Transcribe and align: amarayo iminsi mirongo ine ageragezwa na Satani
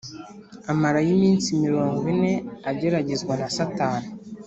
amarayo 0.71 1.09
iminsi 1.17 1.47
mirongo 1.63 2.01
ine 2.13 2.33
ageragezwa 2.69 3.33
na 3.41 3.47
Satani 3.57 4.07